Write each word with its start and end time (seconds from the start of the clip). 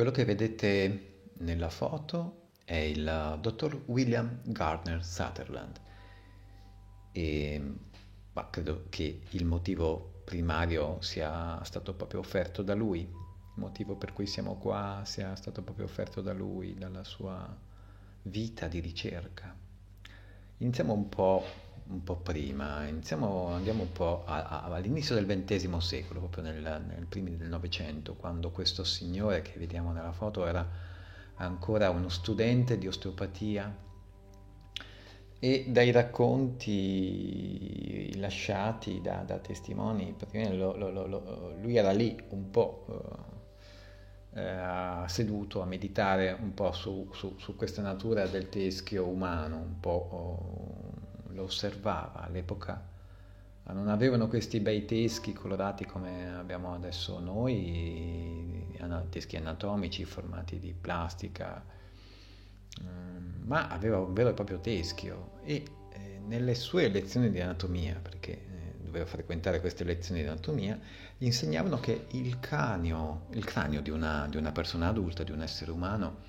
Quello 0.00 0.14
che 0.14 0.24
vedete 0.24 1.28
nella 1.40 1.68
foto 1.68 2.52
è 2.64 2.76
il 2.76 3.36
dottor 3.38 3.82
William 3.84 4.40
Gardner 4.44 5.04
Sutherland 5.04 5.78
e 7.12 7.74
ma 8.32 8.48
credo 8.48 8.86
che 8.88 9.20
il 9.28 9.44
motivo 9.44 10.22
primario 10.24 11.02
sia 11.02 11.62
stato 11.64 11.92
proprio 11.92 12.20
offerto 12.20 12.62
da 12.62 12.72
lui, 12.72 13.00
il 13.00 13.10
motivo 13.56 13.94
per 13.94 14.14
cui 14.14 14.26
siamo 14.26 14.56
qua 14.56 15.02
sia 15.04 15.36
stato 15.36 15.62
proprio 15.62 15.84
offerto 15.84 16.22
da 16.22 16.32
lui, 16.32 16.72
dalla 16.78 17.04
sua 17.04 17.54
vita 18.22 18.68
di 18.68 18.80
ricerca. 18.80 19.54
Iniziamo 20.56 20.94
un 20.94 21.10
po' 21.10 21.44
un 21.90 22.02
po' 22.04 22.16
prima, 22.16 22.86
iniziamo, 22.86 23.48
andiamo 23.48 23.82
un 23.82 23.92
po' 23.92 24.22
a, 24.24 24.44
a, 24.44 24.62
all'inizio 24.62 25.16
del 25.16 25.26
XX 25.26 25.76
secolo, 25.78 26.20
proprio 26.20 26.44
nel, 26.44 26.84
nel 26.86 27.06
primi 27.08 27.36
del 27.36 27.48
Novecento, 27.48 28.14
quando 28.14 28.50
questo 28.50 28.84
signore 28.84 29.42
che 29.42 29.58
vediamo 29.58 29.92
nella 29.92 30.12
foto 30.12 30.46
era 30.46 30.66
ancora 31.36 31.90
uno 31.90 32.08
studente 32.08 32.78
di 32.78 32.86
osteopatia 32.86 33.88
e 35.42 35.64
dai 35.68 35.90
racconti 35.90 38.14
lasciati 38.18 39.00
da, 39.00 39.22
da 39.26 39.38
testimoni, 39.38 40.14
lo, 40.52 40.76
lo, 40.76 41.06
lo, 41.06 41.54
lui 41.60 41.76
era 41.76 41.92
lì 41.92 42.14
un 42.28 42.50
po' 42.50 42.84
eh, 44.32 45.02
seduto 45.06 45.60
a 45.60 45.64
meditare 45.64 46.36
un 46.38 46.54
po' 46.54 46.72
su, 46.72 47.08
su, 47.12 47.34
su, 47.38 47.56
questa 47.56 47.82
natura 47.82 48.26
del 48.26 48.48
teschio 48.48 49.06
umano, 49.06 49.56
un 49.56 49.80
po' 49.80 50.08
oh, 50.10 50.89
lo 51.40 51.46
osservava 51.46 52.20
all'epoca, 52.22 52.88
non 53.72 53.88
avevano 53.88 54.26
questi 54.28 54.60
bei 54.60 54.84
teschi 54.84 55.32
colorati 55.32 55.84
come 55.84 56.34
abbiamo 56.34 56.74
adesso 56.74 57.18
noi, 57.20 58.68
teschi 59.08 59.36
anatomici 59.36 60.04
formati 60.04 60.58
di 60.58 60.72
plastica, 60.72 61.62
mm, 62.82 63.46
ma 63.46 63.68
aveva 63.68 63.98
un 63.98 64.12
vero 64.12 64.30
e 64.30 64.34
proprio 64.34 64.58
teschio. 64.60 65.38
E 65.42 65.64
eh, 65.92 66.20
nelle 66.26 66.54
sue 66.54 66.88
lezioni 66.88 67.30
di 67.30 67.40
anatomia, 67.40 67.98
perché 68.00 68.32
eh, 68.32 68.74
doveva 68.78 69.04
frequentare 69.04 69.60
queste 69.60 69.84
lezioni 69.84 70.22
di 70.22 70.28
anatomia, 70.28 70.78
gli 71.16 71.26
insegnavano 71.26 71.78
che 71.78 72.06
il 72.12 72.40
cranio, 72.40 73.26
il 73.30 73.44
cranio 73.44 73.82
di, 73.82 73.90
una, 73.90 74.26
di 74.28 74.36
una 74.36 74.52
persona 74.52 74.88
adulta, 74.88 75.22
di 75.22 75.32
un 75.32 75.42
essere 75.42 75.70
umano, 75.70 76.22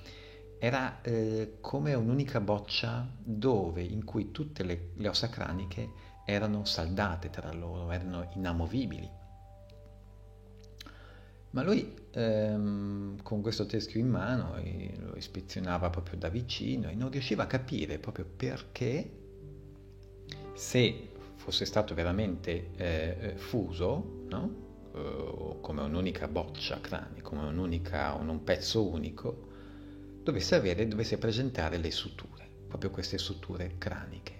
era 0.63 1.01
eh, 1.01 1.57
come 1.59 1.95
un'unica 1.95 2.39
boccia 2.39 3.09
dove, 3.17 3.81
in 3.81 4.05
cui 4.05 4.29
tutte 4.29 4.61
le, 4.61 4.89
le, 4.93 5.07
ossa 5.07 5.27
craniche 5.27 5.89
erano 6.23 6.65
saldate 6.65 7.31
tra 7.31 7.51
loro, 7.51 7.89
erano 7.89 8.29
inamovibili. 8.35 9.09
Ma 11.49 11.63
lui 11.63 11.95
ehm, 12.11 13.23
con 13.23 13.41
questo 13.41 13.65
teschio 13.65 13.99
in 13.99 14.09
mano 14.09 14.57
lo 14.99 15.15
ispezionava 15.15 15.89
proprio 15.89 16.19
da 16.19 16.29
vicino 16.29 16.89
e 16.89 16.93
non 16.93 17.09
riusciva 17.09 17.41
a 17.41 17.47
capire 17.47 17.97
proprio 17.97 18.25
perché 18.25 19.11
se 20.53 21.09
fosse 21.37 21.65
stato 21.65 21.95
veramente 21.95 22.69
eh, 22.75 23.17
eh 23.19 23.35
fuso, 23.35 24.25
no? 24.29 24.53
eh, 24.93 25.57
come 25.59 25.81
un'unica 25.81 26.27
boccia 26.27 26.79
cranica, 26.79 27.23
come 27.23 27.47
un'unica, 27.47 28.13
un, 28.13 28.29
un 28.29 28.43
pezzo 28.43 28.87
unico, 28.87 29.49
dovesse 30.23 30.55
avere, 30.55 30.87
dovesse 30.87 31.17
presentare 31.17 31.77
le 31.77 31.91
suture, 31.91 32.47
proprio 32.67 32.91
queste 32.91 33.17
suture 33.17 33.77
craniche. 33.77 34.39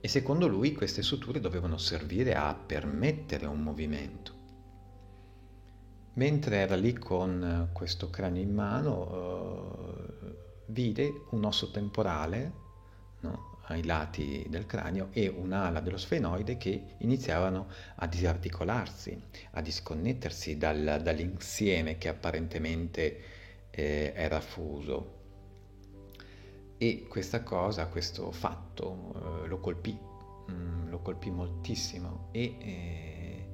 E 0.00 0.08
secondo 0.08 0.46
lui 0.46 0.72
queste 0.74 1.02
suture 1.02 1.40
dovevano 1.40 1.78
servire 1.78 2.34
a 2.34 2.54
permettere 2.54 3.46
un 3.46 3.60
movimento. 3.60 4.32
Mentre 6.14 6.56
era 6.58 6.76
lì 6.76 6.92
con 6.92 7.70
questo 7.72 8.10
cranio 8.10 8.42
in 8.42 8.54
mano, 8.54 9.08
eh, 10.22 10.36
vide 10.66 11.24
un 11.30 11.44
osso 11.44 11.70
temporale 11.70 12.52
no, 13.20 13.58
ai 13.66 13.84
lati 13.84 14.46
del 14.48 14.66
cranio 14.66 15.08
e 15.12 15.26
un'ala 15.28 15.80
dello 15.80 15.96
sfenoide 15.96 16.56
che 16.56 16.96
iniziavano 16.98 17.68
a 17.96 18.06
disarticolarsi, 18.06 19.20
a 19.52 19.60
disconnettersi 19.60 20.56
dal, 20.56 21.00
dall'insieme 21.02 21.98
che 21.98 22.08
apparentemente 22.08 23.20
eh, 23.74 24.12
era 24.14 24.40
fuso. 24.40 25.22
E 26.78 27.06
questa 27.08 27.42
cosa, 27.42 27.86
questo 27.88 28.30
fatto 28.30 29.42
eh, 29.44 29.48
lo 29.48 29.58
colpì, 29.58 29.96
mm, 30.50 30.88
lo 30.88 31.00
colpì 31.00 31.30
moltissimo 31.30 32.28
e 32.32 32.56
eh, 32.58 33.48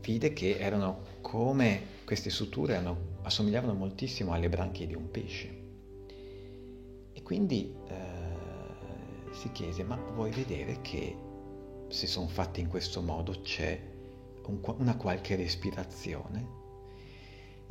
vide 0.00 0.32
che 0.32 0.58
erano 0.58 1.02
come 1.20 1.96
queste 2.04 2.30
suture 2.30 2.74
erano, 2.74 3.16
assomigliavano 3.22 3.74
moltissimo 3.74 4.32
alle 4.32 4.48
branchie 4.48 4.86
di 4.86 4.94
un 4.94 5.10
pesce. 5.10 5.56
E 7.12 7.22
quindi 7.22 7.74
eh, 7.88 9.32
si 9.32 9.50
chiese, 9.52 9.84
ma 9.84 9.96
vuoi 10.14 10.30
vedere 10.30 10.80
che 10.80 11.16
se 11.88 12.06
sono 12.06 12.28
fatti 12.28 12.60
in 12.60 12.68
questo 12.68 13.02
modo 13.02 13.40
c'è 13.42 13.80
un, 14.46 14.60
una 14.78 14.96
qualche 14.96 15.36
respirazione? 15.36 16.58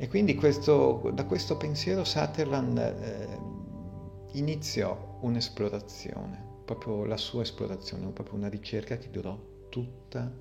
E 0.00 0.06
quindi 0.06 0.36
questo, 0.36 1.10
da 1.12 1.24
questo 1.24 1.56
pensiero 1.56 2.04
Sutherland 2.04 2.78
eh, 2.78 4.38
iniziò 4.38 5.18
un'esplorazione, 5.22 6.40
proprio 6.64 7.04
la 7.04 7.16
sua 7.16 7.42
esplorazione, 7.42 8.06
proprio 8.12 8.36
una 8.36 8.48
ricerca 8.48 8.96
che 8.96 9.10
durò 9.10 9.36
tutta 9.68 10.32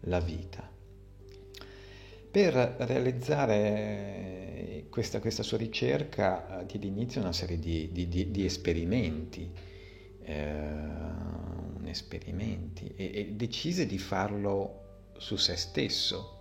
la 0.00 0.18
vita. 0.18 0.68
Per 2.28 2.52
realizzare 2.52 4.86
questa, 4.90 5.20
questa 5.20 5.44
sua 5.44 5.58
ricerca 5.58 6.64
diede 6.66 6.86
inizio 6.86 7.20
a 7.20 7.24
una 7.24 7.32
serie 7.32 7.60
di, 7.60 7.92
di, 7.92 8.08
di, 8.08 8.32
di 8.32 8.44
esperimenti, 8.44 9.48
eh, 10.24 10.72
esperimenti 11.84 12.94
e, 12.96 13.12
e 13.14 13.32
decise 13.32 13.86
di 13.86 13.98
farlo 13.98 15.12
su 15.18 15.36
se 15.36 15.54
stesso 15.54 16.37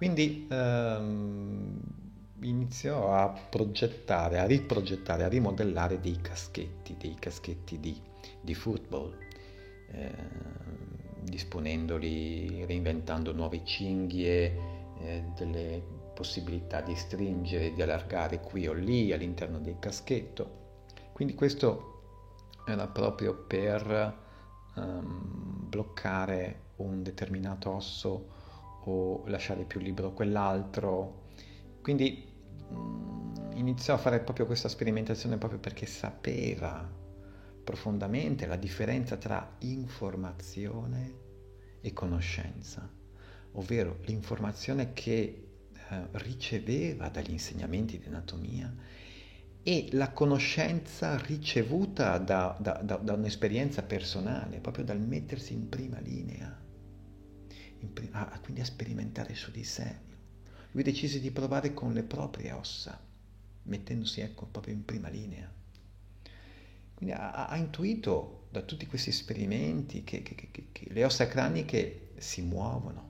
quindi 0.00 0.46
ehm, 0.50 1.78
iniziò 2.40 3.12
a 3.12 3.28
progettare, 3.50 4.38
a 4.38 4.46
riprogettare, 4.46 5.24
a 5.24 5.28
rimodellare 5.28 6.00
dei 6.00 6.18
caschetti, 6.22 6.96
dei 6.98 7.16
caschetti 7.18 7.78
di, 7.78 8.00
di 8.40 8.54
football, 8.54 9.14
eh, 9.90 10.10
disponendoli, 11.20 12.64
reinventando 12.64 13.34
nuove 13.34 13.62
cinghie, 13.62 14.56
eh, 15.00 15.22
delle 15.36 15.82
possibilità 16.14 16.80
di 16.80 16.96
stringere, 16.96 17.74
di 17.74 17.82
allargare 17.82 18.40
qui 18.40 18.66
o 18.68 18.72
lì 18.72 19.12
all'interno 19.12 19.58
del 19.58 19.78
caschetto. 19.78 20.86
Quindi 21.12 21.34
questo 21.34 22.04
era 22.66 22.86
proprio 22.86 23.34
per 23.34 24.16
ehm, 24.76 25.66
bloccare 25.68 26.68
un 26.76 27.02
determinato 27.02 27.70
osso 27.70 28.38
o 28.84 29.24
lasciare 29.26 29.64
più 29.64 29.80
libero 29.80 30.12
quell'altro. 30.12 31.26
Quindi 31.82 32.26
mm, 32.72 33.56
iniziò 33.56 33.94
a 33.94 33.98
fare 33.98 34.20
proprio 34.20 34.46
questa 34.46 34.68
sperimentazione 34.68 35.36
proprio 35.36 35.60
perché 35.60 35.86
sapeva 35.86 36.88
profondamente 37.62 38.46
la 38.46 38.56
differenza 38.56 39.16
tra 39.16 39.56
informazione 39.60 41.28
e 41.80 41.92
conoscenza, 41.92 42.88
ovvero 43.52 43.98
l'informazione 44.04 44.92
che 44.92 45.12
eh, 45.72 46.06
riceveva 46.12 47.08
dagli 47.08 47.32
insegnamenti 47.32 47.98
di 47.98 48.06
anatomia 48.06 48.74
e 49.62 49.88
la 49.92 50.10
conoscenza 50.10 51.18
ricevuta 51.18 52.16
da, 52.18 52.56
da, 52.58 52.80
da, 52.82 52.96
da 52.96 53.12
un'esperienza 53.12 53.82
personale, 53.82 54.58
proprio 54.58 54.84
dal 54.84 55.00
mettersi 55.00 55.52
in 55.52 55.68
prima 55.68 55.98
linea 56.00 56.68
a, 58.12 58.40
quindi 58.42 58.60
a 58.60 58.64
sperimentare 58.64 59.34
su 59.34 59.50
di 59.50 59.64
sé. 59.64 60.08
Lui 60.72 60.82
decise 60.82 61.20
di 61.20 61.30
provare 61.30 61.74
con 61.74 61.92
le 61.92 62.02
proprie 62.02 62.52
ossa, 62.52 63.00
mettendosi 63.64 64.20
ecco 64.20 64.46
proprio 64.46 64.74
in 64.74 64.84
prima 64.84 65.08
linea. 65.08 65.52
Quindi 66.94 67.14
ha, 67.14 67.46
ha 67.48 67.56
intuito 67.56 68.48
da 68.50 68.62
tutti 68.62 68.86
questi 68.86 69.10
esperimenti 69.10 70.04
che, 70.04 70.22
che, 70.22 70.34
che, 70.34 70.50
che 70.50 70.86
le 70.92 71.04
ossa 71.04 71.26
craniche 71.26 72.10
si 72.18 72.42
muovono. 72.42 73.08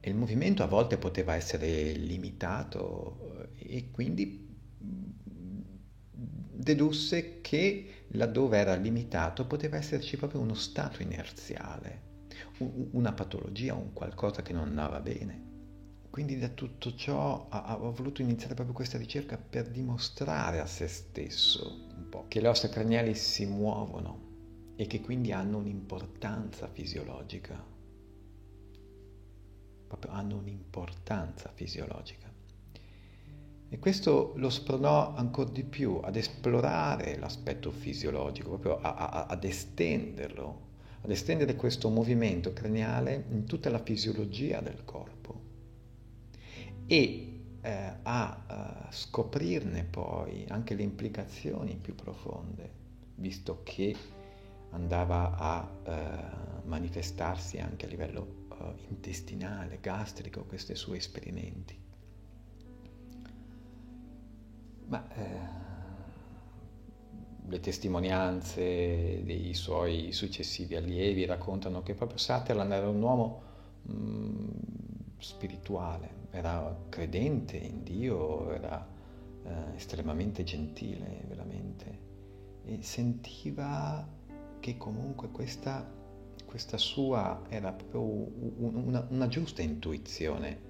E 0.00 0.10
il 0.10 0.16
movimento 0.16 0.62
a 0.62 0.66
volte 0.66 0.96
poteva 0.96 1.34
essere 1.34 1.92
limitato 1.92 3.50
eh, 3.56 3.76
e 3.76 3.90
quindi 3.90 4.46
dedusse 6.58 7.40
che 7.40 7.97
laddove 8.12 8.58
era 8.58 8.74
limitato 8.74 9.46
poteva 9.46 9.76
esserci 9.76 10.16
proprio 10.16 10.40
uno 10.40 10.54
stato 10.54 11.02
inerziale, 11.02 12.06
una 12.92 13.12
patologia, 13.12 13.74
un 13.74 13.92
qualcosa 13.92 14.42
che 14.42 14.52
non 14.52 14.68
andava 14.68 15.00
bene. 15.00 15.46
Quindi 16.10 16.38
da 16.38 16.48
tutto 16.48 16.94
ciò 16.94 17.48
ha, 17.50 17.76
voluto 17.76 18.22
iniziare 18.22 18.54
proprio 18.54 18.74
questa 18.74 18.98
ricerca 18.98 19.36
per 19.36 19.68
dimostrare 19.68 20.58
a 20.58 20.66
se 20.66 20.88
stesso 20.88 21.86
un 21.96 22.08
po' 22.08 22.24
che 22.28 22.40
le 22.40 22.48
ossa 22.48 22.68
craniali 22.68 23.14
si 23.14 23.46
muovono 23.46 24.26
e 24.76 24.86
che 24.86 25.00
quindi 25.00 25.32
hanno 25.32 25.58
un'importanza 25.58 26.68
fisiologica. 26.68 27.76
proprio 29.86 30.12
hanno 30.12 30.36
un'importanza 30.36 31.50
fisiologica. 31.54 32.27
E 33.70 33.78
questo 33.78 34.32
lo 34.36 34.48
spronò 34.48 35.14
ancora 35.14 35.50
di 35.50 35.62
più 35.62 36.00
ad 36.02 36.16
esplorare 36.16 37.18
l'aspetto 37.18 37.70
fisiologico, 37.70 38.56
proprio 38.56 38.80
a, 38.80 38.94
a, 38.94 39.26
ad 39.26 39.44
estenderlo, 39.44 40.66
ad 41.02 41.10
estendere 41.10 41.54
questo 41.54 41.90
movimento 41.90 42.52
craniale 42.54 43.26
in 43.30 43.44
tutta 43.44 43.68
la 43.68 43.78
fisiologia 43.78 44.60
del 44.60 44.84
corpo 44.84 45.40
e 46.86 47.40
eh, 47.60 47.92
a 48.02 48.86
uh, 48.88 48.92
scoprirne 48.92 49.84
poi 49.84 50.46
anche 50.48 50.74
le 50.74 50.82
implicazioni 50.82 51.76
più 51.76 51.94
profonde, 51.94 52.70
visto 53.16 53.60
che 53.62 53.94
andava 54.70 55.36
a 55.36 55.68
uh, 55.84 56.66
manifestarsi 56.66 57.58
anche 57.58 57.84
a 57.84 57.88
livello 57.90 58.46
uh, 58.48 58.74
intestinale, 58.88 59.78
gastrico, 59.82 60.44
questi 60.44 60.74
suoi 60.74 60.96
esperimenti. 60.96 61.87
Ma 64.88 65.06
eh, 65.14 65.66
le 67.46 67.60
testimonianze 67.60 69.22
dei 69.22 69.52
suoi 69.54 70.12
successivi 70.12 70.76
allievi 70.76 71.26
raccontano 71.26 71.82
che 71.82 71.94
proprio 71.94 72.18
Sutherland 72.18 72.72
era 72.72 72.88
un 72.88 73.02
uomo 73.02 73.42
mh, 73.82 73.92
mm, 73.92 74.48
spirituale, 75.18 76.26
era 76.30 76.74
credente 76.88 77.56
in 77.56 77.82
Dio, 77.82 78.50
era 78.50 78.86
eh, 79.44 79.76
estremamente 79.76 80.42
gentile, 80.42 81.24
veramente, 81.26 81.98
e 82.64 82.82
sentiva 82.82 84.06
che 84.60 84.76
comunque 84.78 85.30
questa, 85.30 85.86
questa 86.46 86.78
sua 86.78 87.42
era 87.48 87.72
proprio 87.72 88.02
una, 88.02 89.06
una 89.10 89.28
giusta 89.28 89.60
intuizione 89.60 90.67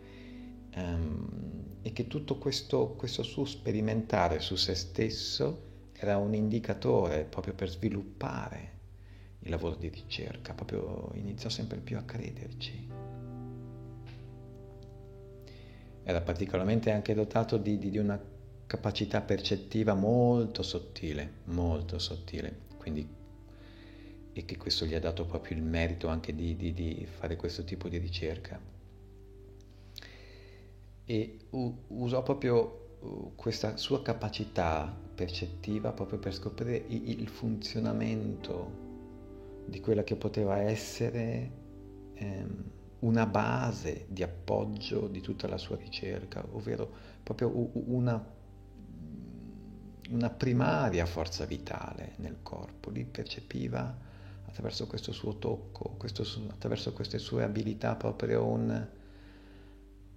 um, 0.76 1.76
e 1.82 1.92
che 1.92 2.06
tutto 2.06 2.36
questo, 2.36 2.94
questo 2.96 3.22
suo 3.22 3.44
sperimentare 3.44 4.40
su 4.40 4.56
se 4.56 4.74
stesso 4.74 5.66
era 5.94 6.16
un 6.16 6.34
indicatore 6.34 7.24
proprio 7.24 7.54
per 7.54 7.70
sviluppare 7.70 8.76
il 9.40 9.50
lavoro 9.50 9.76
di 9.76 9.88
ricerca, 9.88 10.52
proprio 10.52 11.10
iniziò 11.14 11.48
sempre 11.48 11.78
più 11.78 11.96
a 11.96 12.02
crederci. 12.02 12.88
Era 16.02 16.20
particolarmente 16.20 16.90
anche 16.90 17.14
dotato 17.14 17.56
di, 17.56 17.78
di, 17.78 17.90
di 17.90 17.98
una 17.98 18.20
capacità 18.66 19.20
percettiva 19.20 19.94
molto 19.94 20.62
sottile, 20.62 21.40
molto 21.44 21.98
sottile, 21.98 22.66
quindi 22.76 23.16
e 24.32 24.44
che 24.44 24.56
questo 24.56 24.86
gli 24.86 24.94
ha 24.94 25.00
dato 25.00 25.24
proprio 25.24 25.56
il 25.56 25.64
merito 25.64 26.06
anche 26.06 26.34
di, 26.34 26.54
di, 26.54 26.72
di 26.72 27.06
fare 27.10 27.34
questo 27.34 27.64
tipo 27.64 27.88
di 27.88 27.98
ricerca 27.98 28.77
e 31.10 31.38
usò 31.50 32.22
proprio 32.22 33.32
questa 33.34 33.78
sua 33.78 34.02
capacità 34.02 34.94
percettiva 35.14 35.92
proprio 35.92 36.18
per 36.18 36.34
scoprire 36.34 36.84
il 36.86 37.26
funzionamento 37.28 38.86
di 39.64 39.80
quella 39.80 40.04
che 40.04 40.16
poteva 40.16 40.58
essere 40.58 41.50
ehm, 42.12 42.64
una 43.00 43.24
base 43.24 44.04
di 44.10 44.22
appoggio 44.22 45.08
di 45.08 45.22
tutta 45.22 45.48
la 45.48 45.56
sua 45.56 45.76
ricerca, 45.76 46.44
ovvero 46.52 46.90
proprio 47.22 47.70
una, 47.86 48.22
una 50.10 50.30
primaria 50.30 51.06
forza 51.06 51.46
vitale 51.46 52.16
nel 52.16 52.40
corpo. 52.42 52.90
Lì 52.90 53.06
percepiva 53.06 53.96
attraverso 54.44 54.86
questo 54.86 55.12
suo 55.12 55.38
tocco, 55.38 55.94
questo, 55.96 56.26
attraverso 56.50 56.92
queste 56.92 57.18
sue 57.18 57.44
abilità 57.44 57.94
proprio 57.94 58.44
un, 58.44 58.88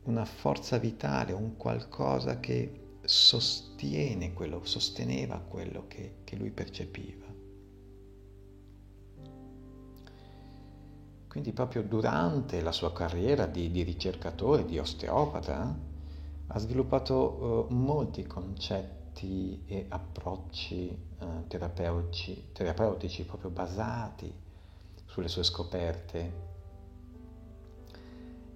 una 0.03 0.25
forza 0.25 0.77
vitale, 0.77 1.33
un 1.33 1.57
qualcosa 1.57 2.39
che 2.39 2.97
sostiene 3.03 4.33
quello, 4.33 4.63
sosteneva 4.63 5.39
quello 5.39 5.85
che, 5.87 6.17
che 6.23 6.35
lui 6.35 6.51
percepiva. 6.51 7.25
Quindi 11.27 11.53
proprio 11.53 11.83
durante 11.83 12.61
la 12.61 12.73
sua 12.73 12.91
carriera 12.91 13.45
di, 13.45 13.71
di 13.71 13.83
ricercatore, 13.83 14.65
di 14.65 14.77
osteopata, 14.79 15.89
ha 16.47 16.59
sviluppato 16.59 17.67
uh, 17.69 17.73
molti 17.73 18.25
concetti 18.25 19.63
e 19.65 19.85
approcci 19.87 20.97
uh, 21.19 21.47
terapeutici, 21.47 22.49
terapeutici 22.51 23.23
proprio 23.23 23.49
basati 23.49 24.33
sulle 25.05 25.29
sue 25.29 25.43
scoperte 25.43 26.50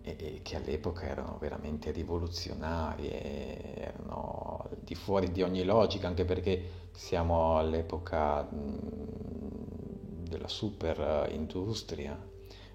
e, 0.05 0.41
che 0.43 0.55
all'epoca 0.55 1.07
erano 1.07 1.37
veramente 1.39 1.89
rivoluzionarie, 1.91 3.75
erano 3.75 4.69
di 4.79 4.93
fuori 4.93 5.31
di 5.31 5.41
ogni 5.41 5.63
logica, 5.63 6.07
anche 6.07 6.25
perché 6.25 6.89
siamo 6.91 7.57
all'epoca 7.57 8.47
della 8.49 10.47
super 10.47 11.27
industria, 11.31 12.15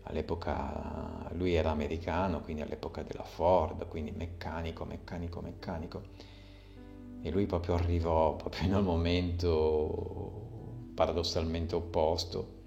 all'epoca 0.02 1.30
lui 1.34 1.54
era 1.54 1.70
americano, 1.70 2.40
quindi 2.40 2.62
all'epoca 2.62 3.02
della 3.02 3.22
Ford, 3.22 3.86
quindi 3.86 4.10
meccanico, 4.10 4.84
meccanico, 4.84 5.40
meccanico. 5.40 6.02
E 7.22 7.30
lui 7.30 7.46
proprio 7.46 7.74
arrivò 7.74 8.34
proprio 8.34 8.66
in 8.66 8.74
un 8.74 8.84
momento 8.84 10.48
paradossalmente 10.94 11.76
opposto 11.76 12.58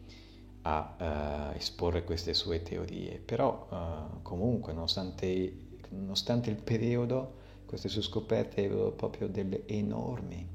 a 0.63 1.51
uh, 1.53 1.57
esporre 1.57 2.03
queste 2.03 2.33
sue 2.33 2.61
teorie, 2.61 3.19
però 3.19 3.67
uh, 3.69 4.21
comunque 4.21 4.73
nonostante, 4.73 5.67
nonostante, 5.89 6.49
il 6.49 6.55
periodo 6.57 7.41
queste 7.65 7.89
sue 7.89 8.01
scoperte 8.01 8.65
avevano 8.65 8.91
proprio 8.91 9.27
delle 9.27 9.65
enormi 9.67 10.47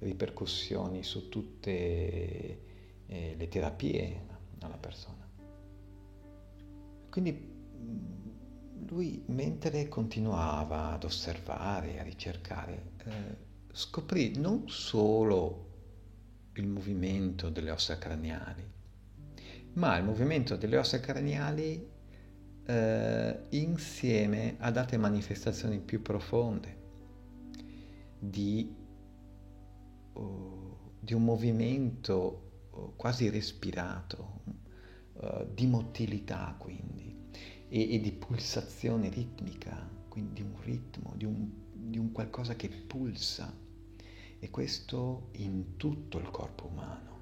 ripercussioni 0.00 1.02
su 1.02 1.28
tutte 1.28 1.70
eh, 3.06 3.34
le 3.36 3.48
terapie 3.48 4.26
alla 4.60 4.76
persona. 4.76 5.26
Quindi 7.10 7.32
mm, 7.32 8.88
lui 8.88 9.22
mentre 9.26 9.88
continuava 9.88 10.92
ad 10.92 11.04
osservare, 11.04 12.00
a 12.00 12.02
ricercare, 12.02 12.92
eh, 13.04 13.36
scoprì 13.72 14.36
non 14.36 14.68
solo 14.68 15.70
il 16.54 16.66
movimento 16.66 17.48
delle 17.50 17.70
ossa 17.70 17.98
craniali, 17.98 18.62
ma 19.74 19.96
il 19.96 20.04
movimento 20.04 20.56
delle 20.56 20.76
ossa 20.76 21.00
craniali 21.00 21.92
eh, 22.66 23.44
insieme 23.50 24.56
ad 24.58 24.76
altre 24.76 24.96
manifestazioni 24.96 25.78
più 25.78 26.00
profonde 26.02 26.82
di, 28.18 28.74
uh, 30.12 30.76
di 30.98 31.12
un 31.12 31.24
movimento 31.24 32.68
uh, 32.70 32.92
quasi 32.96 33.28
respirato, 33.28 34.42
uh, 35.14 35.46
di 35.52 35.66
motilità 35.66 36.54
quindi, 36.58 37.14
e, 37.68 37.94
e, 37.94 38.00
di 38.00 38.12
pulsazione 38.12 39.08
ritmica, 39.08 39.88
quindi 40.08 40.34
di 40.34 40.42
un 40.42 40.60
ritmo, 40.62 41.12
di 41.16 41.24
un, 41.24 41.50
di 41.72 41.98
un 41.98 42.12
qualcosa 42.12 42.54
che 42.54 42.68
pulsa, 42.68 43.52
e 44.38 44.50
questo 44.50 45.28
in 45.32 45.76
tutto 45.76 46.18
il 46.18 46.30
corpo 46.30 46.66
umano. 46.66 47.13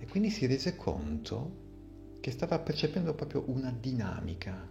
E 0.00 0.06
quindi 0.06 0.30
si 0.30 0.46
rese 0.46 0.76
conto 0.76 2.18
che 2.20 2.30
stava 2.30 2.58
percependo 2.58 3.14
proprio 3.14 3.44
una 3.48 3.70
dinamica, 3.70 4.66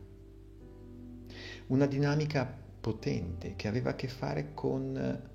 una 1.67 1.85
dinamica 1.85 2.45
potente 2.81 3.55
che 3.55 3.67
aveva 3.67 3.91
a 3.91 3.95
che 3.95 4.07
fare 4.07 4.55
con 4.55 5.29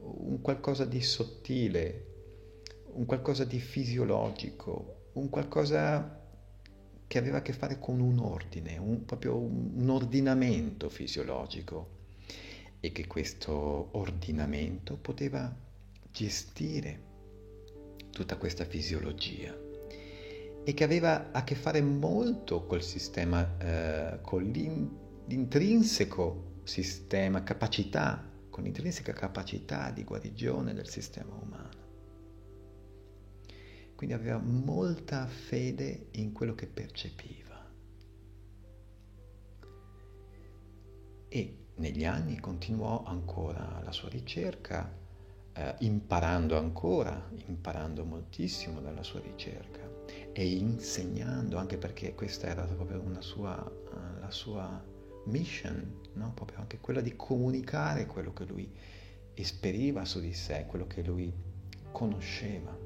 un 0.00 0.40
qualcosa 0.40 0.84
di 0.84 1.02
sottile, 1.02 2.06
un 2.92 3.04
qualcosa 3.04 3.44
di 3.44 3.58
fisiologico, 3.58 5.10
un 5.14 5.28
qualcosa 5.28 6.22
che 7.08 7.18
aveva 7.18 7.38
a 7.38 7.42
che 7.42 7.52
fare 7.52 7.80
con 7.80 7.98
un 7.98 8.20
ordine, 8.20 8.78
un, 8.78 9.04
proprio 9.04 9.36
un 9.36 9.88
ordinamento 9.88 10.88
fisiologico 10.88 11.94
e 12.78 12.92
che 12.92 13.08
questo 13.08 13.88
ordinamento 13.92 14.96
poteva 14.96 15.52
gestire 16.12 17.05
tutta 18.16 18.38
questa 18.38 18.64
fisiologia 18.64 19.54
e 20.64 20.72
che 20.72 20.84
aveva 20.84 21.32
a 21.32 21.44
che 21.44 21.54
fare 21.54 21.82
molto 21.82 22.64
col 22.64 22.82
sistema, 22.82 23.58
eh, 23.58 24.20
con 24.22 24.42
l'intrinseco 24.42 26.62
sistema, 26.64 27.42
capacità, 27.42 28.26
con 28.48 28.64
l'intrinseca 28.64 29.12
capacità 29.12 29.90
di 29.90 30.02
guarigione 30.02 30.72
del 30.72 30.88
sistema 30.88 31.34
umano. 31.34 31.84
Quindi 33.94 34.14
aveva 34.14 34.38
molta 34.38 35.26
fede 35.26 36.06
in 36.12 36.32
quello 36.32 36.54
che 36.54 36.66
percepiva. 36.66 37.70
E 41.28 41.66
negli 41.74 42.06
anni 42.06 42.40
continuò 42.40 43.04
ancora 43.04 43.82
la 43.84 43.92
sua 43.92 44.08
ricerca 44.08 45.04
eh, 45.56 45.74
imparando 45.78 46.58
ancora, 46.58 47.30
imparando 47.46 48.04
moltissimo 48.04 48.80
dalla 48.80 49.02
sua 49.02 49.20
ricerca 49.20 49.80
e 50.32 50.46
insegnando, 50.46 51.56
anche 51.56 51.78
perché 51.78 52.14
questa 52.14 52.46
era 52.46 52.62
proprio 52.64 53.02
sua, 53.20 53.54
uh, 53.64 54.20
la 54.20 54.30
sua 54.30 54.84
mission, 55.24 56.00
no? 56.12 56.32
proprio 56.34 56.58
anche 56.58 56.78
quella 56.78 57.00
di 57.00 57.16
comunicare 57.16 58.06
quello 58.06 58.32
che 58.34 58.44
lui 58.44 58.70
esperiva 59.32 60.04
su 60.04 60.20
di 60.20 60.34
sé, 60.34 60.66
quello 60.66 60.86
che 60.86 61.02
lui 61.02 61.32
conosceva. 61.90 62.76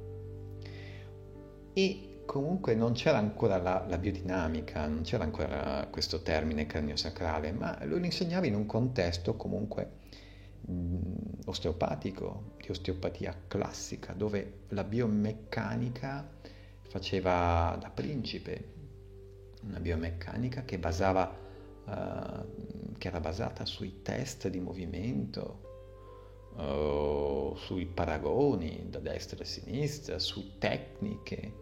E 1.73 2.23
comunque 2.25 2.77
non 2.77 2.93
c'era 2.93 3.19
ancora 3.19 3.59
la, 3.59 3.85
la 3.89 3.99
biodinamica, 3.99 4.87
non 4.87 5.03
c'era 5.03 5.25
ancora 5.25 5.89
questo 5.91 6.23
termine 6.23 6.67
cranio-sacrale, 6.67 7.51
ma 7.51 7.85
lui 7.85 7.99
lo 7.99 8.05
insegnava 8.05 8.47
in 8.47 8.55
un 8.55 8.67
contesto 8.67 9.35
comunque 9.35 9.99
osteopatico, 11.47 12.55
di 12.61 12.71
osteopatia 12.71 13.35
classica, 13.47 14.13
dove 14.13 14.65
la 14.69 14.85
biomeccanica 14.85 16.39
faceva 16.83 17.77
da 17.81 17.91
principe, 17.91 18.79
una 19.63 19.81
biomeccanica 19.81 20.65
che, 20.65 20.79
basava, 20.79 21.33
uh, 21.85 22.97
che 22.97 23.09
era 23.09 23.21
basata 23.21 23.65
sui 23.65 24.03
test 24.03 24.49
di 24.49 24.61
movimento, 24.61 25.69
uh, 26.57 27.55
sui 27.57 27.87
paragoni 27.87 28.87
da 28.89 28.99
destra 28.99 29.41
e 29.41 29.45
sinistra, 29.45 30.19
su 30.19 30.59
tecniche 30.59 31.53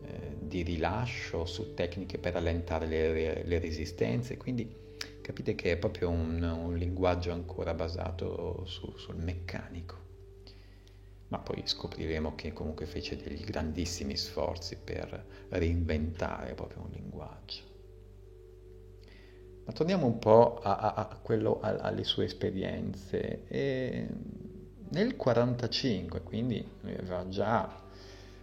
uh, 0.00 0.36
di 0.40 0.62
rilascio, 0.62 1.44
su 1.44 1.74
tecniche 1.74 2.18
per 2.18 2.36
allentare 2.36 2.86
le, 2.86 3.44
le, 3.44 3.58
resistenze. 3.58 4.36
Quindi 4.36 4.84
capite 5.26 5.56
che 5.56 5.72
è 5.72 5.76
proprio 5.76 6.08
un, 6.08 6.40
un 6.40 6.76
linguaggio 6.76 7.32
ancora 7.32 7.74
basato 7.74 8.64
su, 8.64 8.96
sul 8.96 9.16
meccanico 9.16 10.04
ma 11.28 11.38
poi 11.40 11.62
scopriremo 11.64 12.36
che 12.36 12.52
comunque 12.52 12.86
fece 12.86 13.16
degli 13.16 13.42
grandissimi 13.42 14.16
sforzi 14.16 14.76
per 14.76 15.24
reinventare 15.48 16.54
proprio 16.54 16.82
un 16.82 16.90
linguaggio. 16.92 17.62
Ma 19.64 19.72
torniamo 19.72 20.06
un 20.06 20.20
po' 20.20 20.60
a, 20.62 20.76
a, 20.76 20.94
a 20.94 21.18
quello, 21.20 21.58
a, 21.60 21.70
alle 21.78 22.04
sue 22.04 22.26
esperienze. 22.26 23.48
E 23.48 24.06
nel 24.90 25.16
1945, 25.16 26.22
quindi 26.22 26.64
aveva 26.84 27.26
già 27.26 27.82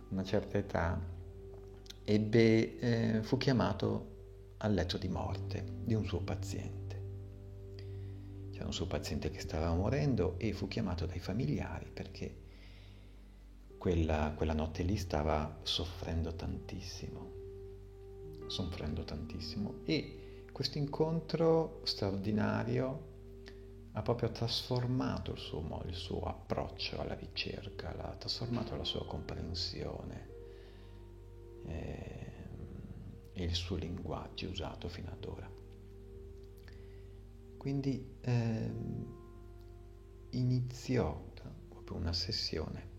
una 0.09 0.23
certa 0.25 0.57
età, 0.57 0.99
ebbe, 2.03 2.79
eh, 2.79 3.23
fu 3.23 3.37
chiamato 3.37 4.12
al 4.63 4.73
letto 4.73 4.97
di 4.97 5.09
morte 5.09 5.63
di 5.83 5.93
un 5.93 6.05
suo 6.05 6.21
paziente. 6.21 7.01
C'era 8.51 8.65
un 8.65 8.73
suo 8.73 8.87
paziente 8.87 9.29
che 9.29 9.39
stava 9.39 9.73
morendo 9.73 10.35
e 10.37 10.53
fu 10.53 10.67
chiamato 10.67 11.05
dai 11.05 11.19
familiari 11.19 11.89
perché 11.91 12.41
quella, 13.77 14.33
quella 14.35 14.53
notte 14.53 14.83
lì 14.83 14.95
stava 14.95 15.59
soffrendo 15.63 16.33
tantissimo, 16.35 17.31
soffrendo 18.47 19.03
tantissimo 19.03 19.81
e 19.83 20.45
questo 20.53 20.77
incontro 20.77 21.81
straordinario 21.83 23.11
ha 23.91 24.01
proprio 24.01 24.31
trasformato 24.31 25.33
il 25.33 25.39
suo, 25.39 25.81
il 25.87 25.95
suo 25.95 26.21
approccio 26.21 26.99
alla 27.01 27.15
ricerca, 27.15 27.93
l'ha 27.93 28.15
trasformato 28.17 28.77
la 28.77 28.85
sua 28.85 29.05
comprensione 29.05 30.29
eh, 31.65 32.22
e 33.33 33.43
il 33.43 33.53
suo 33.53 33.75
linguaggio 33.75 34.49
usato 34.49 34.87
fino 34.87 35.11
ad 35.11 35.25
ora. 35.25 35.49
Quindi 37.57 38.17
eh, 38.21 38.71
iniziò 40.31 41.31
proprio 41.69 41.97
una 41.97 42.13
sessione 42.13 42.91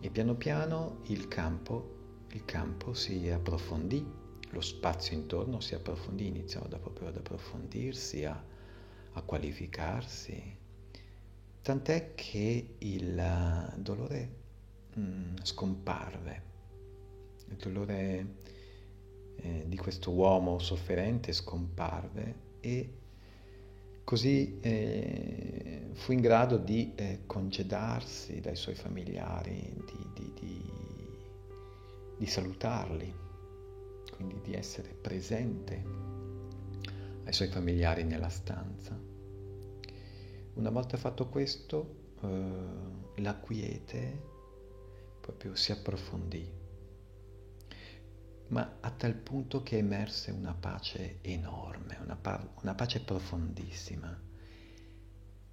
e 0.00 0.10
piano 0.10 0.34
piano 0.34 1.00
il 1.06 1.28
campo, 1.28 2.26
il 2.32 2.44
campo 2.44 2.94
si 2.94 3.28
approfondì, 3.28 4.04
lo 4.50 4.60
spazio 4.60 5.16
intorno 5.16 5.60
si 5.60 5.74
approfondì, 5.74 6.26
iniziò 6.26 6.66
da 6.66 6.78
proprio 6.78 7.08
ad 7.08 7.16
approfondirsi, 7.16 8.24
a, 8.24 8.44
a 9.12 9.22
qualificarsi, 9.22 10.56
tant'è 11.62 12.14
che 12.14 12.74
il 12.78 13.74
dolore 13.76 14.34
mh, 14.94 15.00
mm, 15.00 15.36
scomparve, 15.42 16.42
il 17.48 17.56
dolore 17.56 18.34
eh, 19.42 19.64
di 19.66 19.76
questo 19.76 20.10
uomo 20.10 20.58
sofferente 20.58 21.32
scomparve 21.32 22.34
e 22.60 22.90
Così 24.04 24.58
eh, 24.60 25.88
fu 25.92 26.12
in 26.12 26.20
grado 26.20 26.58
di 26.58 26.92
eh, 26.96 27.20
congedarsi 27.24 28.40
dai 28.40 28.56
suoi 28.56 28.74
familiari, 28.74 29.72
di, 29.86 30.10
di, 30.12 30.32
di, 30.34 30.62
di, 32.18 32.26
salutarli, 32.26 33.14
quindi 34.14 34.40
di 34.42 34.54
essere 34.54 34.92
presente 34.92 35.82
ai 37.24 37.32
suoi 37.32 37.48
familiari 37.48 38.02
nella 38.02 38.28
stanza. 38.28 38.98
Una 40.54 40.70
volta 40.70 40.96
fatto 40.96 41.28
questo, 41.28 42.14
eh, 42.22 43.22
la 43.22 43.36
quiete 43.36 44.30
proprio 45.20 45.54
si 45.54 45.70
approfondì 45.70 46.60
ma 48.52 48.76
a 48.80 48.90
tal 48.90 49.14
punto 49.14 49.62
che 49.62 49.78
emerse 49.78 50.30
una 50.30 50.52
pace 50.52 51.18
enorme, 51.22 51.98
una, 52.02 52.16
pa- 52.16 52.52
una 52.60 52.74
pace 52.74 53.00
profondissima. 53.00 54.14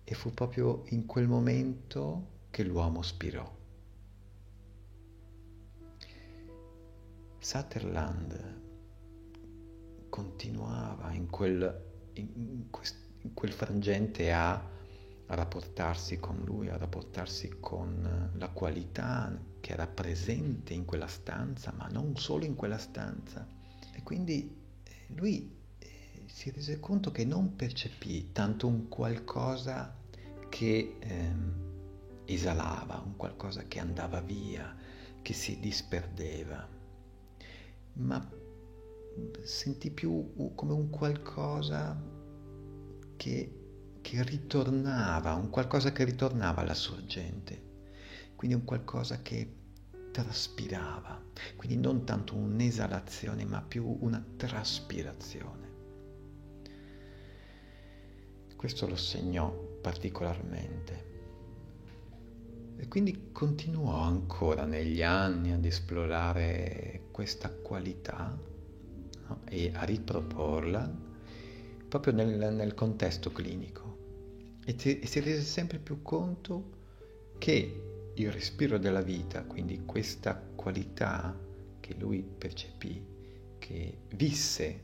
E 0.04 0.14
fu 0.16 0.34
proprio 0.34 0.84
in 0.88 1.06
quel 1.06 1.28
momento 1.28 2.40
che 2.50 2.64
l'uomo 2.64 3.02
spirò. 3.02 3.58
Sutherland 7.40 8.58
continuava 10.10 11.14
in 11.14 11.30
quel, 11.30 12.10
in, 12.14 12.70
quest, 12.70 12.98
in 13.22 13.34
quel 13.34 13.54
frangente 13.54 14.34
a, 14.34 14.56
a 14.56 15.36
rapportarsi 15.36 16.20
con 16.20 16.42
lui, 16.44 16.68
a 16.68 16.76
rapportarsi 16.76 17.60
con 17.62 18.32
la 18.34 18.50
qualità 18.50 19.49
che 19.60 19.74
era 19.74 19.88
presente 19.88 20.74
in 20.74 20.86
quella 20.86 21.08
stanza, 21.08 21.74
ma 21.76 21.88
non 21.88 22.16
solo 22.16 22.46
in 22.46 22.56
quella 22.56 22.78
stanza. 22.78 23.48
E 23.94 24.04
quindi 24.04 24.56
eh, 24.84 24.92
lui 25.16 25.56
eh, 25.80 26.24
si 26.26 26.52
rese 26.52 26.80
conto 26.80 27.12
che 27.12 27.26
non 27.26 27.56
percepì 27.56 28.32
tanto 28.32 28.68
un 28.68 28.88
qualcosa 28.88 29.96
che 30.50 30.96
eh, 31.00 31.32
esalava, 32.26 33.02
un 33.04 33.16
qualcosa 33.16 33.64
che 33.68 33.80
andava 33.80 34.22
via, 34.22 34.76
che 35.22 35.34
si 35.34 35.60
disperdeva, 35.60 36.68
ma 37.94 38.32
sentì 39.44 39.92
più 39.92 40.52
come 40.56 40.74
un 40.74 40.90
qualcosa 40.90 42.02
che, 43.18 43.54
che 44.02 44.24
ritornava, 44.24 45.34
un 45.34 45.50
qualcosa 45.50 45.92
che 45.92 46.06
ritornava 46.06 46.62
alla 46.62 46.74
sorgente 46.74 47.69
quindi 48.40 48.56
un 48.56 48.64
qualcosa 48.64 49.22
che 49.22 49.54
traspirava, 50.14 51.22
quindi 51.58 51.76
non 51.76 52.06
tanto 52.06 52.36
un'esalazione 52.36 53.44
ma 53.44 53.62
più 53.62 53.98
una 54.00 54.26
traspirazione. 54.38 55.68
Questo 58.56 58.88
lo 58.88 58.96
segnò 58.96 59.54
particolarmente. 59.82 61.08
E 62.78 62.88
quindi 62.88 63.32
continuò 63.34 64.04
ancora 64.04 64.64
negli 64.64 65.04
anni 65.04 65.52
ad 65.52 65.66
esplorare 65.66 67.10
questa 67.12 67.50
qualità 67.50 68.40
no? 69.28 69.42
e 69.50 69.70
a 69.74 69.84
riproporla 69.84 70.90
proprio 71.90 72.14
nel, 72.14 72.54
nel 72.54 72.74
contesto 72.74 73.34
clinico. 73.34 73.98
E, 74.64 74.76
ti, 74.76 74.98
e 75.02 75.06
si 75.06 75.20
rese 75.20 75.42
sempre 75.42 75.78
più 75.78 76.02
conto 76.02 76.78
che 77.38 77.89
il 78.22 78.32
respiro 78.34 78.78
della 78.78 79.02
vita, 79.02 79.44
quindi 79.44 79.86
questa 79.86 80.36
qualità 80.36 81.38
che 81.80 81.96
lui 81.98 82.22
percepì, 82.22 83.02
che 83.58 84.00
visse 84.10 84.84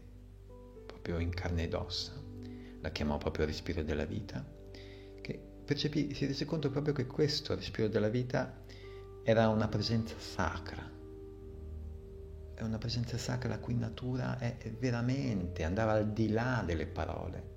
proprio 0.86 1.20
in 1.20 1.32
carne 1.32 1.64
ed 1.64 1.74
ossa, 1.74 2.14
la 2.80 2.90
chiamò 2.92 3.18
proprio 3.18 3.46
respiro 3.46 3.84
della 3.84 4.06
vita, 4.06 4.46
che 5.20 5.38
percepì, 5.66 6.14
si 6.14 6.26
rese 6.26 6.46
conto 6.46 6.70
proprio 6.70 6.94
che 6.94 7.08
questo 7.08 7.56
respiro 7.56 7.90
della 7.90 8.08
vita 8.08 8.64
era 9.24 9.50
una 9.50 9.68
presenza 9.68 10.16
sacra, 10.18 10.90
è 12.54 12.62
una 12.62 12.78
presenza 12.78 13.18
sacra 13.18 13.50
la 13.50 13.60
cui 13.60 13.76
natura 13.76 14.40
è 14.40 14.56
veramente, 14.80 15.66
andava 15.66 15.92
al 15.92 16.14
di 16.14 16.30
là 16.30 16.64
delle 16.66 16.88
parole, 16.88 17.54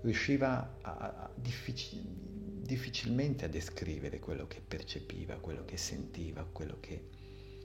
riusciva 0.00 0.78
a, 0.80 0.90
a 0.90 1.30
difficilmente 1.34 2.31
difficilmente 2.72 3.44
a 3.44 3.48
descrivere 3.48 4.18
quello 4.18 4.46
che 4.46 4.62
percepiva, 4.66 5.34
quello 5.36 5.62
che 5.66 5.76
sentiva, 5.76 6.42
quello 6.50 6.78
che 6.80 7.10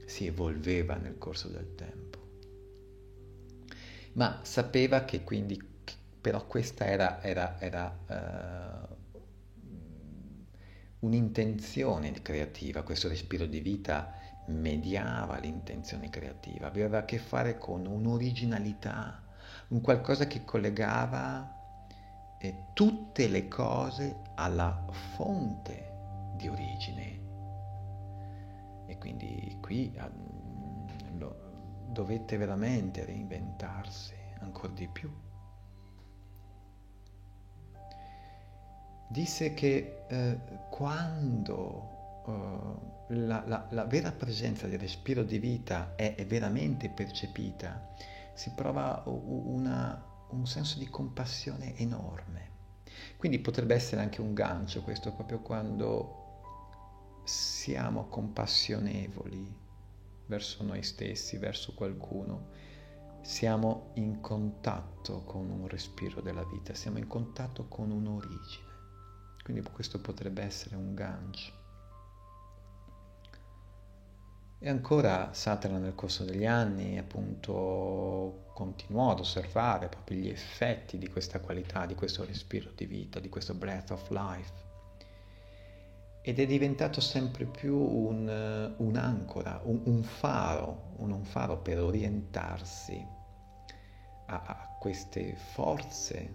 si 0.06 0.26
evolveva 0.26 0.96
nel 0.96 1.18
corso 1.18 1.48
del 1.48 1.76
tempo. 1.76 2.26
Ma 4.14 4.42
sapeva 4.44 5.06
che 5.06 5.24
quindi, 5.24 5.62
però 6.20 6.46
questa 6.46 6.88
era, 6.88 7.24
era, 7.24 7.58
era 7.62 8.88
uh, 8.92 9.26
un'intenzione 11.00 12.12
creativa, 12.22 12.84
questo 12.84 13.08
respiro 13.08 13.46
di 13.46 13.62
vita 13.62 14.14
mediava 14.48 15.38
l'intenzione 15.38 16.10
creativa, 16.10 16.68
aveva 16.68 17.00
a 17.00 17.06
che 17.06 17.18
fare 17.18 17.58
con 17.58 17.86
un'originalità, 17.86 19.24
un 19.70 19.80
qualcosa 19.80 20.28
che 20.28 20.44
collegava 20.44 21.57
tutte 22.74 23.27
le 23.27 23.48
cose 23.48 24.22
alla 24.36 24.86
fonte 25.15 26.34
di 26.36 26.48
origine. 26.48 27.25
E 28.86 28.98
quindi 28.98 29.58
qui 29.62 29.94
lo, 31.17 31.36
dovette 31.89 32.38
veramente 32.38 33.03
reinventarsi 33.06 34.13
ancora 34.39 34.74
di 34.74 34.88
più. 34.88 35.12
Disse 39.10 39.53
che 39.53 40.03
eh, 40.08 40.39
quando 40.70 42.24
uh, 42.25 43.06
la, 43.08 43.41
la, 43.46 43.65
la, 43.70 43.86
vera 43.86 44.12
presenza 44.12 44.67
del 44.67 44.79
respiro 44.79 45.24
di 45.24 45.39
vita 45.39 45.96
è, 45.96 46.15
è 46.15 46.25
veramente 46.25 46.89
percepita, 46.89 47.94
si 48.34 48.51
prova 48.51 49.01
una, 49.06 50.03
un 50.29 50.46
senso 50.46 50.79
di 50.79 50.88
compassione 50.89 51.75
enorme. 51.77 52.55
Quindi 53.17 53.39
potrebbe 53.39 53.75
essere 53.75 54.01
anche 54.01 54.22
un 54.22 54.34
gancio 54.34 54.81
questo, 54.81 55.13
proprio 55.13 55.39
quando 55.39 56.25
siamo 57.24 58.07
compassionevoli 58.07 59.65
verso 60.27 60.63
noi 60.63 60.84
stessi, 60.84 61.38
verso 61.38 61.74
qualcuno, 61.74 62.50
siamo 63.22 63.91
in 63.96 64.22
contatto 64.22 65.24
con 65.24 65.50
un 65.50 65.67
respiro 65.67 66.22
della 66.22 66.43
vita, 66.43 66.74
siamo 66.74 66.98
in 66.98 67.07
contatto 67.07 67.67
con 67.67 67.91
un'origine. 67.91 68.65
Quindi 69.43 69.63
questo 69.69 70.00
potrebbe 70.00 70.43
essere 70.43 70.75
un 70.75 70.93
gancio. 70.93 71.57
E 74.60 74.70
ancora 74.70 75.34
Satana 75.34 75.78
nel 75.78 75.94
corso 75.94 76.24
degli 76.24 76.46
anni 76.46 76.98
appunto 76.98 78.46
continuò 78.54 79.12
ad 79.12 79.20
osservare 79.20 79.88
proprio 79.88 80.18
gli 80.18 80.30
effetti 80.30 80.98
di 80.98 81.08
questa 81.10 81.40
qualità, 81.40 81.86
di 81.86 81.94
questo 81.94 82.26
respiro 82.26 82.72
di 82.76 82.88
vita, 82.88 83.20
di 83.20 83.30
questo 83.30 83.54
breath 83.54 83.92
of 83.92 84.10
life. 84.10 84.66
Ed 86.24 86.40
è 86.40 86.48
diventato 86.48 87.02
sempre 87.02 87.46
più 87.46 87.78
un, 87.78 88.74
un'ancora, 88.78 89.62
un, 89.64 89.82
un 89.84 90.02
faro, 90.02 90.94
un, 90.98 91.12
un, 91.12 91.24
faro 91.24 91.60
per 91.60 91.80
orientarsi 91.80 93.06
a, 94.26 94.42
a 94.44 94.76
queste 94.80 95.36
forze 95.36 96.34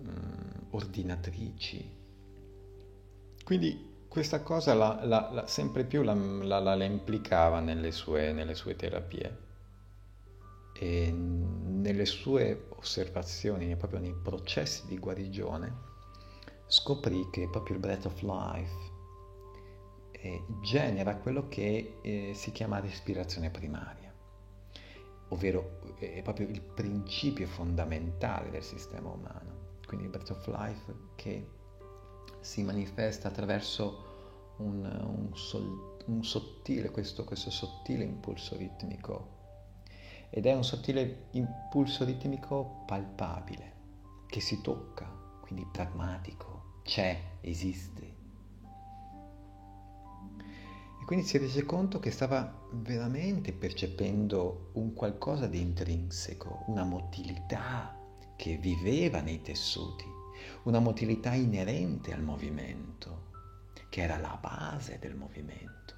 um, 0.00 0.66
ordinatrici. 0.70 1.98
Quindi 3.44 3.89
questa 4.10 4.42
cosa 4.42 4.74
la, 4.74 4.98
la, 5.04 5.30
la, 5.30 5.46
sempre 5.46 5.84
più 5.84 6.02
la, 6.02 6.14
implicava 6.84 7.60
nelle 7.60 7.92
sue, 7.92 8.32
nelle 8.32 8.56
sue, 8.56 8.74
terapie 8.74 9.38
e 10.72 11.12
nelle 11.12 12.04
sue 12.06 12.66
osservazioni, 12.70 13.76
proprio 13.76 14.00
nei 14.00 14.12
processi 14.20 14.84
di 14.88 14.98
guarigione, 14.98 15.72
scoprì 16.66 17.28
che 17.30 17.48
proprio 17.48 17.76
il 17.76 17.80
breath 17.80 18.06
of 18.06 18.20
life 18.22 18.74
eh, 20.10 20.44
genera 20.60 21.14
quello 21.14 21.46
che 21.46 21.98
eh, 22.02 22.32
si 22.34 22.50
chiama 22.50 22.80
respirazione 22.80 23.50
primaria, 23.50 24.12
ovvero 25.28 25.94
eh, 26.00 26.14
è 26.14 26.22
proprio 26.22 26.48
il 26.48 26.60
principio 26.60 27.46
fondamentale 27.46 28.50
del 28.50 28.64
sistema 28.64 29.08
umano. 29.10 29.78
Quindi 29.86 30.06
il 30.06 30.10
breath 30.10 30.30
of 30.30 30.44
life 30.48 30.94
che 31.14 31.58
si 32.40 32.62
manifesta 32.62 33.28
attraverso 33.28 34.08
un, 34.58 34.84
un, 34.84 35.36
sol, 35.36 35.98
un 36.06 36.24
sottile, 36.24 36.90
questo, 36.90 37.24
questo 37.24 37.50
sottile 37.50 38.04
impulso 38.04 38.56
ritmico 38.56 39.38
ed 40.30 40.46
è 40.46 40.54
un 40.54 40.64
sottile 40.64 41.26
impulso 41.32 42.04
ritmico 42.04 42.84
palpabile, 42.86 43.72
che 44.28 44.40
si 44.40 44.60
tocca, 44.60 45.04
quindi 45.40 45.66
pragmatico, 45.72 46.80
c'è, 46.84 47.20
esiste. 47.40 48.18
E 51.00 51.04
quindi 51.04 51.26
si 51.26 51.36
rese 51.36 51.64
conto 51.64 51.98
che 51.98 52.12
stava 52.12 52.68
veramente 52.74 53.52
percependo 53.52 54.70
un 54.74 54.94
qualcosa 54.94 55.48
di 55.48 55.60
intrinseco, 55.60 56.64
una 56.68 56.84
motilità 56.84 57.98
che 58.36 58.56
viveva 58.56 59.20
nei 59.20 59.42
tessuti 59.42 60.19
una 60.64 60.78
motilità 60.78 61.34
inerente 61.34 62.12
al 62.12 62.22
movimento, 62.22 63.28
che 63.88 64.02
era 64.02 64.18
la 64.18 64.38
base 64.40 64.98
del 65.00 65.14
movimento. 65.14 65.94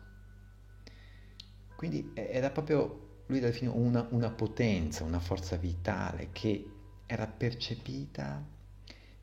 Quindi 1.76 2.12
era 2.14 2.50
proprio, 2.50 3.24
lui 3.26 3.40
definiva 3.40 3.76
una, 3.76 4.06
una 4.10 4.30
potenza, 4.30 5.04
una 5.04 5.18
forza 5.18 5.56
vitale 5.56 6.28
che 6.32 6.70
era 7.06 7.26
percepita 7.26 8.46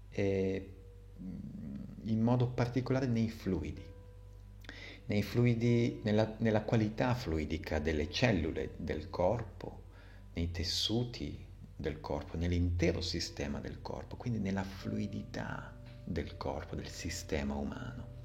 eh, 0.09 0.73
in 2.03 2.21
modo 2.21 2.47
particolare 2.47 3.07
nei 3.07 3.29
fluidi, 3.29 3.83
nei 5.05 5.23
fluidi, 5.23 6.01
nella, 6.03 6.35
nella 6.39 6.63
qualità 6.63 7.13
fluidica 7.15 7.79
delle 7.79 8.09
cellule 8.11 8.73
del 8.77 9.09
corpo, 9.09 9.83
nei 10.33 10.51
tessuti 10.51 11.47
del 11.79 12.01
corpo, 12.01 12.35
nell'intero 12.35 12.99
sistema 12.99 13.61
del 13.61 13.81
corpo, 13.81 14.17
quindi 14.17 14.39
nella 14.39 14.63
fluidità 14.63 15.73
del 16.03 16.35
corpo, 16.35 16.75
del 16.75 16.89
sistema 16.89 17.55
umano. 17.55 18.17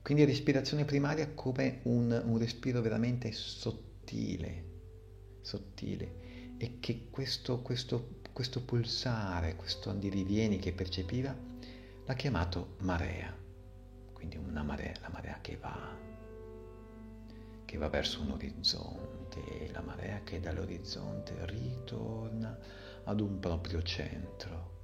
Quindi 0.00 0.24
respirazione 0.24 0.84
primaria 0.84 1.28
come 1.34 1.80
un, 1.82 2.22
un 2.24 2.38
respiro 2.38 2.80
veramente 2.80 3.32
sottile, 3.32 4.64
sottile, 5.40 6.54
e 6.56 6.78
che 6.78 7.08
questo, 7.10 7.62
questo, 7.62 8.20
questo 8.32 8.62
pulsare, 8.62 9.56
questo 9.56 9.90
andirivieni 9.90 10.60
che 10.60 10.72
percepiva, 10.72 11.36
l'ha 12.04 12.14
chiamato 12.14 12.76
marea, 12.78 13.36
quindi 14.12 14.36
una 14.36 14.62
marea, 14.62 14.92
la 15.00 15.10
marea 15.10 15.40
che 15.40 15.56
va, 15.56 15.96
che 17.64 17.76
va 17.76 17.88
verso 17.88 18.20
un 18.20 18.30
orizzonte, 18.30 19.25
la 19.72 19.80
marea 19.80 20.22
che 20.24 20.40
dall'orizzonte 20.40 21.34
ritorna 21.46 22.58
ad 23.04 23.20
un 23.20 23.38
proprio 23.38 23.82
centro. 23.82 24.74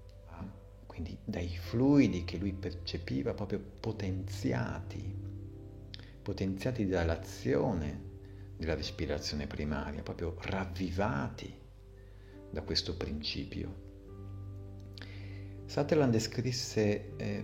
Quindi 0.86 1.16
dai 1.24 1.48
fluidi 1.48 2.24
che 2.24 2.36
lui 2.36 2.52
percepiva 2.52 3.32
proprio 3.32 3.58
potenziati, 3.80 5.16
potenziati 6.20 6.86
dall'azione 6.86 8.10
della 8.58 8.74
respirazione 8.74 9.46
primaria, 9.46 10.02
proprio 10.02 10.36
ravvivati 10.38 11.50
da 12.50 12.60
questo 12.60 12.94
principio. 12.94 13.90
Sutherland 15.64 16.12
descrisse 16.12 17.16
eh, 17.16 17.42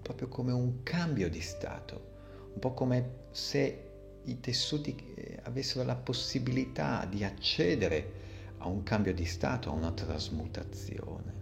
proprio 0.00 0.28
come 0.28 0.52
un 0.52 0.84
cambio 0.84 1.28
di 1.28 1.40
stato, 1.40 2.50
un 2.52 2.60
po' 2.60 2.72
come 2.72 3.26
se 3.32 3.89
i 4.24 4.40
tessuti 4.40 4.94
eh, 5.14 5.38
avessero 5.42 5.84
la 5.84 5.96
possibilità 5.96 7.06
di 7.06 7.24
accedere 7.24 8.28
a 8.58 8.68
un 8.68 8.82
cambio 8.82 9.14
di 9.14 9.24
stato, 9.24 9.70
a 9.70 9.72
una 9.72 9.92
trasmutazione. 9.92 11.38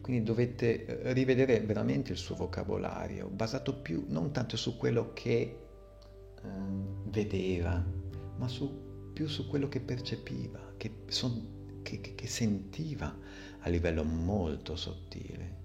Quindi 0.00 0.22
dovete 0.22 0.84
eh, 0.84 1.12
rivedere 1.12 1.60
veramente 1.60 2.12
il 2.12 2.18
suo 2.18 2.36
vocabolario, 2.36 3.28
basato 3.28 3.74
più 3.74 4.04
non 4.08 4.32
tanto 4.32 4.56
su 4.56 4.76
quello 4.76 5.12
che 5.12 5.30
eh, 5.40 6.48
vedeva, 7.06 7.82
ma 8.36 8.48
su, 8.48 9.10
più 9.12 9.26
su 9.26 9.48
quello 9.48 9.68
che 9.68 9.80
percepiva, 9.80 10.74
che, 10.76 11.04
son, 11.06 11.80
che, 11.82 12.00
che, 12.00 12.14
che 12.14 12.26
sentiva 12.26 13.16
a 13.60 13.68
livello 13.68 14.04
molto 14.04 14.76
sottile 14.76 15.62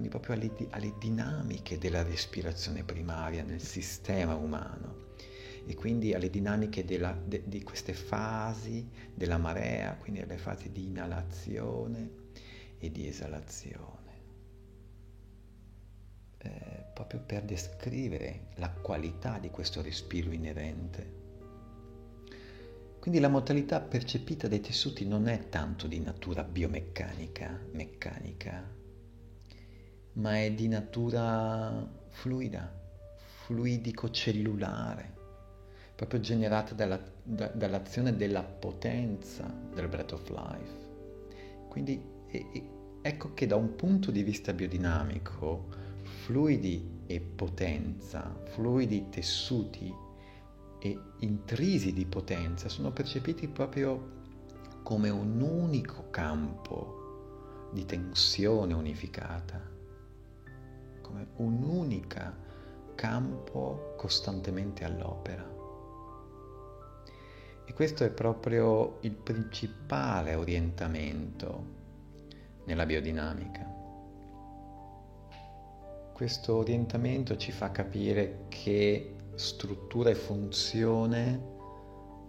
quindi 0.00 0.08
proprio 0.08 0.34
alle, 0.34 0.68
alle 0.70 0.94
dinamiche 0.98 1.76
della 1.76 2.02
respirazione 2.02 2.84
primaria 2.84 3.42
nel 3.42 3.60
sistema 3.60 4.34
umano 4.34 5.08
e 5.66 5.74
quindi 5.74 6.14
alle 6.14 6.30
dinamiche 6.30 6.86
della, 6.86 7.12
de, 7.12 7.42
di 7.44 7.62
queste 7.62 7.92
fasi 7.92 8.88
della 9.14 9.36
marea, 9.36 9.94
quindi 9.96 10.22
alle 10.22 10.38
fasi 10.38 10.72
di 10.72 10.86
inalazione 10.86 12.10
e 12.78 12.90
di 12.90 13.06
esalazione. 13.06 13.98
Eh, 16.38 16.84
proprio 16.94 17.20
per 17.20 17.42
descrivere 17.42 18.46
la 18.54 18.70
qualità 18.70 19.38
di 19.38 19.50
questo 19.50 19.82
respiro 19.82 20.32
inerente. 20.32 21.18
Quindi 22.98 23.20
la 23.20 23.28
modalità 23.28 23.80
percepita 23.80 24.48
dai 24.48 24.60
tessuti 24.60 25.06
non 25.06 25.28
è 25.28 25.50
tanto 25.50 25.86
di 25.86 26.00
natura 26.00 26.42
biomeccanica, 26.42 27.66
meccanica, 27.72 28.79
ma 30.14 30.38
è 30.38 30.52
di 30.52 30.68
natura 30.68 31.86
fluida, 32.08 32.72
fluidico-cellulare, 33.44 35.14
proprio 35.94 36.20
generata 36.20 36.74
dalla, 36.74 37.00
da, 37.22 37.48
dall'azione 37.48 38.16
della 38.16 38.42
potenza 38.42 39.52
del 39.74 39.88
breath 39.88 40.12
of 40.12 40.28
life. 40.30 40.88
Quindi 41.68 42.02
e, 42.28 42.46
e, 42.52 42.68
ecco 43.02 43.34
che 43.34 43.46
da 43.46 43.56
un 43.56 43.74
punto 43.74 44.10
di 44.10 44.22
vista 44.22 44.52
biodinamico, 44.52 45.66
fluidi 46.02 47.02
e 47.06 47.20
potenza, 47.20 48.34
fluidi 48.52 49.08
tessuti 49.08 49.92
e 50.78 50.98
intrisi 51.18 51.92
di 51.92 52.06
potenza 52.06 52.68
sono 52.68 52.90
percepiti 52.90 53.48
proprio 53.48 54.18
come 54.82 55.10
un 55.10 55.40
unico 55.40 56.06
campo 56.10 57.68
di 57.72 57.84
tensione 57.84 58.72
unificata, 58.72 59.69
come 61.10 61.26
un'unica 61.36 62.34
campo 62.94 63.94
costantemente 63.96 64.84
all'opera. 64.84 65.58
E 67.64 67.72
questo 67.72 68.04
è 68.04 68.10
proprio 68.10 68.98
il 69.00 69.14
principale 69.14 70.34
orientamento 70.34 71.78
nella 72.64 72.86
biodinamica. 72.86 73.78
Questo 76.12 76.56
orientamento 76.56 77.36
ci 77.36 77.50
fa 77.50 77.70
capire 77.70 78.44
che 78.48 79.16
struttura 79.34 80.10
e 80.10 80.14
funzione 80.14 81.48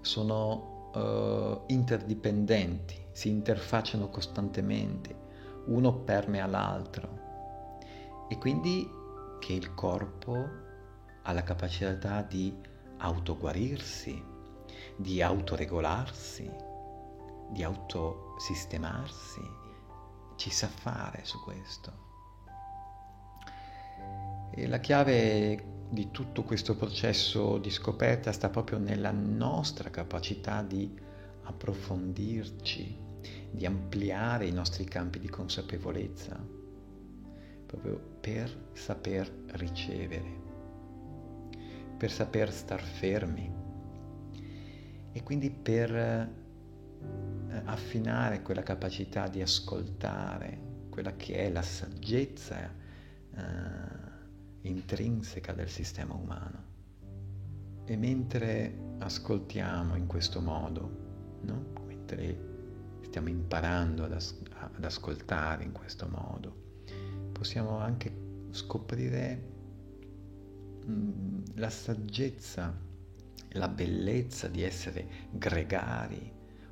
sono 0.01 0.91
uh, 0.93 1.63
interdipendenti, 1.67 2.95
si 3.11 3.29
interfacciano 3.29 4.09
costantemente, 4.09 5.13
uno 5.65 5.93
permea 5.93 6.45
l'altro 6.45 7.20
e 8.31 8.37
quindi 8.37 8.89
che 9.39 9.51
il 9.51 9.73
corpo 9.73 10.47
ha 11.23 11.33
la 11.33 11.43
capacità 11.43 12.21
di 12.21 12.57
autoguarirsi, 12.99 14.23
di 14.95 15.21
autoregolarsi, 15.21 16.49
di 17.49 17.61
autosistemarsi, 17.61 19.41
ci 20.37 20.49
sa 20.49 20.69
fare 20.69 21.25
su 21.25 21.43
questo. 21.43 21.91
E 24.55 24.65
la 24.65 24.79
chiave 24.79 25.89
di 25.89 26.09
tutto 26.11 26.43
questo 26.43 26.77
processo 26.77 27.57
di 27.57 27.69
scoperta 27.69 28.31
sta 28.31 28.47
proprio 28.47 28.77
nella 28.77 29.11
nostra 29.11 29.89
capacità 29.89 30.61
di 30.61 30.97
approfondirci, 31.43 32.97
di 33.51 33.65
ampliare 33.65 34.45
i 34.45 34.53
nostri 34.53 34.85
campi 34.85 35.19
di 35.19 35.27
consapevolezza, 35.27 36.60
proprio 37.71 37.99
per 38.19 38.69
saper 38.73 39.31
ricevere, 39.53 40.39
per 41.97 42.11
saper 42.11 42.51
star 42.51 42.81
fermi 42.81 43.51
e 45.11 45.23
quindi 45.23 45.49
per 45.49 45.95
eh, 45.95 47.61
affinare 47.65 48.43
quella 48.43 48.63
capacità 48.63 49.27
di 49.27 49.41
ascoltare, 49.41 50.85
quella 50.89 51.15
che 51.15 51.35
è 51.35 51.49
la 51.49 51.63
saggezza. 51.63 52.79
Eh, 53.33 54.09
intrinseca 54.61 55.53
del 55.53 55.69
sistema 55.69 56.13
umano. 56.13 56.69
E 57.85 57.97
mentre 57.97 58.95
ascoltiamo 58.99 59.95
in 59.95 60.05
questo 60.07 60.41
modo, 60.41 61.39
no? 61.41 61.73
mentre 61.85 62.49
stiamo 63.01 63.29
imparando 63.29 64.03
ad, 64.03 64.13
as- 64.13 64.39
ad 64.53 64.83
ascoltare 64.83 65.63
in 65.63 65.71
questo 65.71 66.07
modo, 66.07 66.60
possiamo 67.41 67.79
anche 67.79 68.13
scoprire 68.51 69.49
mm, 70.85 71.41
la 71.55 71.71
saggezza, 71.71 72.79
la 73.53 73.67
bellezza 73.67 74.47
di 74.47 74.61
essere 74.61 75.07
gregari, 75.31 76.31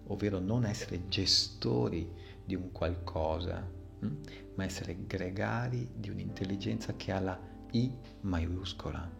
ovvero 0.09 0.37
non 0.37 0.65
essere 0.65 1.07
gestori 1.07 2.07
di 2.45 2.53
un 2.53 2.71
qualcosa, 2.71 3.67
mh? 3.99 4.07
ma 4.53 4.63
essere 4.63 5.07
gregari 5.07 5.89
di 5.95 6.11
un'intelligenza 6.11 6.95
che 6.95 7.13
ha 7.13 7.19
la 7.19 7.39
i 7.71 7.91
maiuscola 8.21 9.11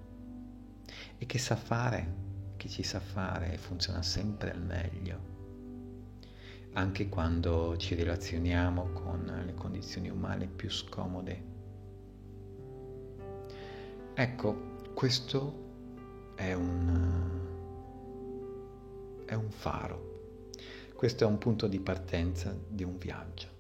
e 1.18 1.26
che 1.26 1.40
sa 1.40 1.56
fare, 1.56 2.54
che 2.58 2.70
ci 2.70 2.84
sa 2.84 3.00
fare 3.00 3.54
e 3.54 3.58
funziona 3.58 4.04
sempre 4.04 4.52
al 4.52 4.62
meglio, 4.62 5.39
anche 6.74 7.10
quando 7.10 7.76
ci 7.78 7.96
relazioniamo 7.96 8.92
con 8.94 9.44
le 9.46 9.54
condizioni 9.54 10.10
umane 10.10 10.48
più 10.48 10.70
scomode. 10.70 11.44
Ecco, 14.14 14.76
questo 14.94 16.34
è 16.36 16.54
un, 16.54 17.30
è 19.26 19.34
un 19.34 19.50
faro, 19.50 20.52
questo 20.96 21.24
è 21.24 21.28
un 21.28 21.38
punto 21.38 21.68
di 21.68 21.80
partenza 21.80 22.56
di 22.68 22.84
un 22.84 22.98
viaggio. 22.98 23.59